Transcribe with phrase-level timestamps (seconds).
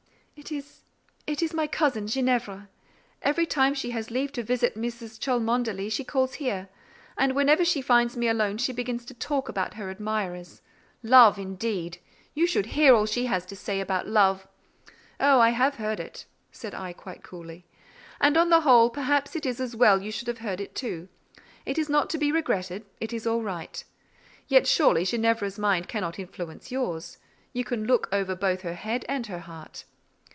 [0.37, 2.67] "It is—it is my cousin Ginevra.
[3.21, 5.19] Every time she has leave to visit Mrs.
[5.19, 6.67] Cholmondeley she calls here,
[7.15, 10.63] and whenever she finds me alone she begins to talk about her admirers.
[11.03, 11.99] Love, indeed!
[12.33, 14.47] You should hear all she has to say about love."
[15.19, 17.67] "Oh, I have heard it," said I, quite coolly;
[18.19, 21.07] "and on the whole, perhaps it is as well you should have heard it too:
[21.67, 23.83] it is not to be regretted, it is all right.
[24.47, 27.19] Yet, surely, Ginevra's mind cannot influence yours.
[27.53, 29.83] You can look over both her head and her heart."